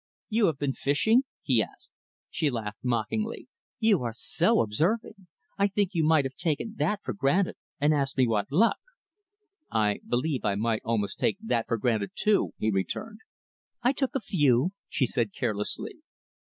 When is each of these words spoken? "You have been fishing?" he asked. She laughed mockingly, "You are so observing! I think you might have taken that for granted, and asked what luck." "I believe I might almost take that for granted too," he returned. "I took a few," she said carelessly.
"You 0.29 0.47
have 0.47 0.57
been 0.57 0.73
fishing?" 0.73 1.25
he 1.43 1.61
asked. 1.61 1.91
She 2.31 2.49
laughed 2.49 2.79
mockingly, 2.81 3.47
"You 3.77 4.01
are 4.01 4.13
so 4.13 4.61
observing! 4.61 5.27
I 5.59 5.67
think 5.67 5.91
you 5.93 6.03
might 6.03 6.25
have 6.25 6.33
taken 6.33 6.73
that 6.79 7.01
for 7.03 7.13
granted, 7.13 7.55
and 7.79 7.93
asked 7.93 8.15
what 8.17 8.51
luck." 8.51 8.79
"I 9.69 9.99
believe 10.07 10.43
I 10.43 10.55
might 10.55 10.81
almost 10.83 11.19
take 11.19 11.37
that 11.43 11.67
for 11.67 11.77
granted 11.77 12.13
too," 12.15 12.55
he 12.57 12.71
returned. 12.71 13.19
"I 13.83 13.93
took 13.93 14.15
a 14.15 14.19
few," 14.21 14.71
she 14.89 15.05
said 15.05 15.33
carelessly. 15.33 15.99